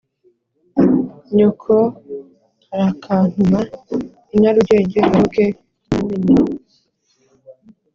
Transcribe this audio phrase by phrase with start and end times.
[1.35, 1.75] nyoko
[2.73, 3.59] arakantuma
[4.33, 5.45] i nyarugenge ngaruke
[5.83, 6.35] namenye